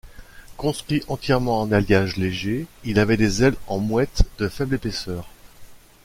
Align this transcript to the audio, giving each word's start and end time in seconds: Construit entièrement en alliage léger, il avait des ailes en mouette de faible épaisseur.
Construit 0.57 1.03
entièrement 1.09 1.61
en 1.61 1.71
alliage 1.71 2.17
léger, 2.17 2.65
il 2.83 2.97
avait 2.97 3.17
des 3.17 3.43
ailes 3.43 3.55
en 3.67 3.77
mouette 3.77 4.23
de 4.39 4.47
faible 4.47 4.73
épaisseur. 4.73 5.27